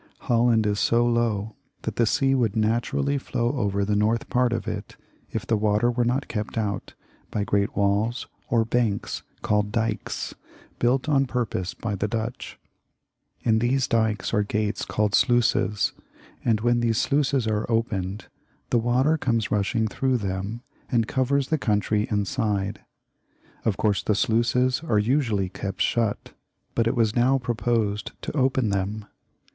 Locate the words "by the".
11.75-12.07